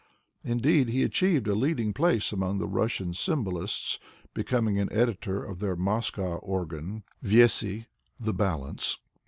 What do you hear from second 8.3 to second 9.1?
Balance).